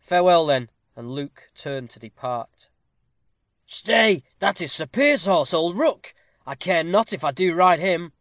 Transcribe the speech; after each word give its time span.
"Farewell, 0.00 0.46
then." 0.46 0.68
And 0.96 1.12
Luke 1.12 1.52
turned 1.54 1.88
to 1.90 2.00
depart. 2.00 2.70
"Stay; 3.68 4.24
that 4.40 4.60
is 4.60 4.72
Sir 4.72 4.86
Piers's 4.86 5.26
horse, 5.26 5.54
old 5.54 5.78
Rook. 5.78 6.12
I 6.44 6.56
care 6.56 6.82
not 6.82 7.12
if 7.12 7.22
I 7.22 7.30
do 7.30 7.54
ride 7.54 7.78
him." 7.78 8.12